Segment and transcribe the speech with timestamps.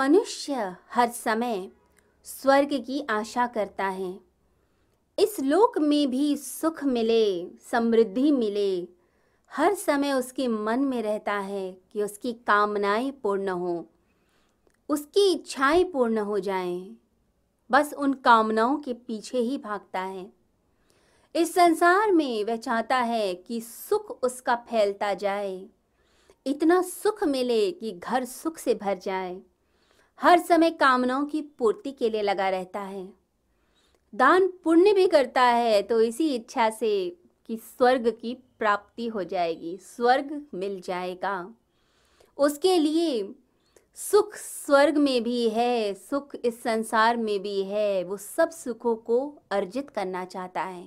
[0.00, 1.70] मनुष्य हर समय
[2.24, 4.20] स्वर्ग की आशा करता है।
[5.18, 8.88] इस लोक में भी सुख मिले, समृद्धि मिले।
[9.52, 13.86] हर समय उसके मन में रहता है कि उसकी कामनाएँ पूर्ण हो,
[14.88, 16.96] उसकी इच्छाएँ पूर्ण हो जाएँ।
[17.70, 20.32] बस उन कामनाओं के पीछे ही भागता है।
[21.34, 25.68] इस संसार में वह चाहता है कि सुख उसका फैलता जाए।
[26.46, 29.42] इतना सुख मिले कि घर सुख से भर जाए।
[30.20, 33.08] हर समय कामनाओं की पूर्ति के लिए लगा रहता है।
[34.14, 36.90] दान पुण्य भी करता है तो इसी इच्छा से
[37.46, 41.54] कि स्वर्ग की प्राप्ति हो जाएगी, स्वर्ग मिल जाएगा।
[42.38, 43.34] उसके लिए
[43.98, 49.18] सुख स्वर्ग में भी है, सुख इस संसार में भी है, वो सब सुखों को
[49.50, 50.86] अर्जित करना चाहता है,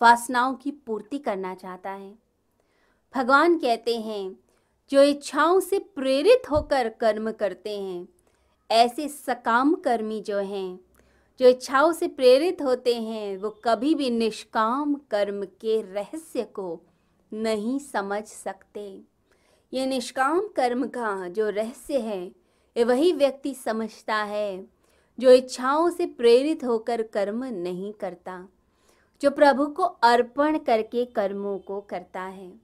[0.00, 2.12] वासनाओं की पूर्ति करना चाहता है।
[3.14, 4.36] भगवान कहते हैं,
[4.90, 8.06] जो इच्छाओं से प्रेरित होकर कर्म करते हैं
[8.74, 10.80] ऐसे सकाम कर्मी जो हैं,
[11.40, 16.82] जो इच्छाओं से प्रेरित होते हैं, वो कभी भी निष्काम कर्म के रहस्य को
[17.32, 19.02] नहीं समझ सकते।
[19.72, 22.24] ये निष्काम कर्म का जो रहस्य है,
[22.76, 24.66] ये वही व्यक्ति समझता है,
[25.18, 28.48] जो इच्छाओं से प्रेरित होकर कर्म नहीं करता,
[29.22, 32.63] जो प्रभु को अर्पण करके कर्मों को करता है।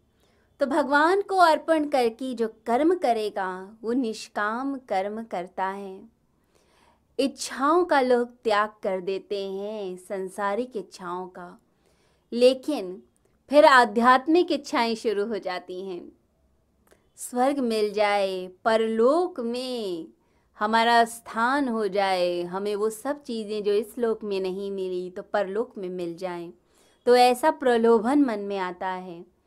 [0.61, 6.01] तो भगवान को अर्पण करके जो कर्म करेगा, वो निष्काम कर्म करता है।
[7.19, 11.61] इच्छाओं का लोग त्याग कर देते हैं, संसारिक इच्छाओं का।
[12.33, 13.03] लेकिन
[13.51, 16.13] फिर आध्यात्मिक इच्छाएँ शुरू हो जाती हैं।
[17.17, 20.09] स्वर्ग मिल जाए, परलोक में
[20.59, 25.23] हमारा स्थान हो जाए, हमें वो सब चीज़ें जो इस लोक में नहीं मिली तो
[25.23, 26.53] परलोक में मिल जाएँ।
[27.07, 29.40] तो ऐसा प्रलोभन मन में आता है।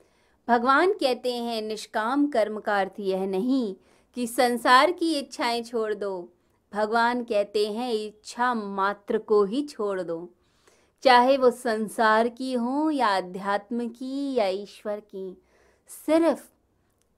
[0.47, 3.75] भगवान कहते हैं, निष्काम कर्म का अर्थ यह नहीं
[4.17, 6.29] कि संसार की इच्छाएँ छोड़ दो।
[6.73, 10.29] भगवान कहते हैं, इच्छा मात्र को ही छोड़ दो।
[11.03, 15.37] चाहे वो संसार की हो या अध्यात्म की या ईश्वर की,
[15.87, 16.43] सिर्फ़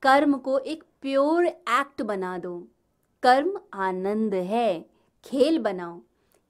[0.02, 2.58] कर्म को एक प्योर एक्ट बना दो।
[3.22, 4.86] कर्म आनंद है,
[5.24, 6.00] खेल बनाओ।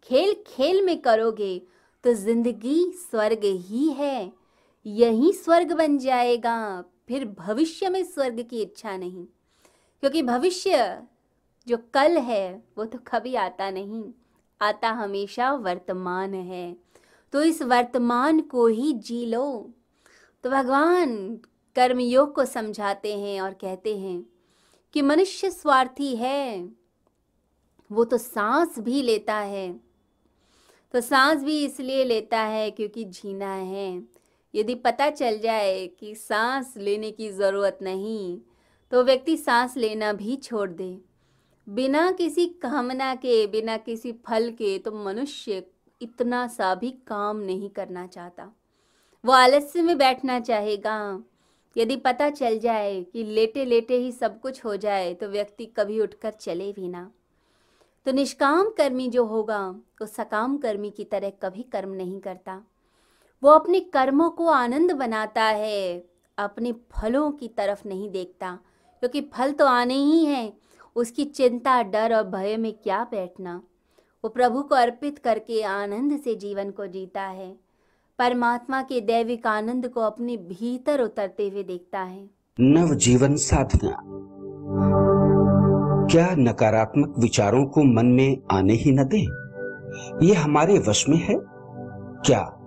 [0.03, 1.59] खेल खेल में करोगे
[2.05, 4.33] तो ज़िंदगी स्वर्ग ही है।
[4.87, 9.25] यही स्वर्ग बन जाएगा, फिर भविष्य में स्वर्ग की इच्छा नहीं।
[10.01, 11.03] क्योंकि भविष्य
[11.69, 14.05] जो कल है, वो तो कभी आता नहीं।
[14.61, 16.77] आता हमेशा वर्तमान है।
[17.33, 19.71] तो इस वर्तमान को ही जी लो।
[20.43, 21.37] तो भगवान
[21.77, 24.27] कर्मयोग को समझाते हैं और कहते हैं
[24.93, 26.71] कि मनुष्य स्वार्थी है,
[27.93, 29.81] वो तो सांस भी लेता है।
[30.93, 34.16] तो सांस भी इसलिए लेता है क्योंकि जीना है।
[34.57, 38.39] यदि पता चल जाए कि सांस लेने की ज़रूरत नहीं
[38.93, 40.99] तो व्यक्ति सांस लेना भी छोड़ दे।
[41.67, 45.63] बिना किसी कामना के, बिना किसी फल के तो मनुष्य
[46.01, 48.53] इतना सा भी काम नहीं करना चाहता।
[49.25, 51.23] वो आलस्य में बैठना चाहेगा।
[51.77, 56.01] यदि पता चल जाए कि लेटे लेटे ही सब कुछ हो जाए तो व्यक्ति कभी
[56.01, 57.11] उठकर चले भी ना।
[58.07, 62.63] तो निष्काम कर्मी जो होगा, वो सकाम कर्मी की तरह कभी कर्म नहीं करता।
[63.43, 66.05] वो अपने कर्मों को आनंद बनाता है,
[66.39, 68.59] अपने फलों की तरफ़ नहीं देखता,
[69.01, 70.53] क्योंकि फल तो आने ही हैं।
[70.97, 73.63] उसकी चिंता, डर और भय में क्या बैठना?
[74.25, 77.57] वो प्रभु को अर्पित करके आनंद से जीवन को जीता है।
[78.19, 82.31] परमात्मा के दैविक आनंद को अपने भीतर उतरते हुए देखता है।
[82.61, 84.03] नव जीवन साधना।
[86.07, 89.47] क्या नकारात्मक विचारों को मन में आने ही न दें?
[90.27, 91.35] ये हमारे वश में है?
[92.27, 92.56] क्या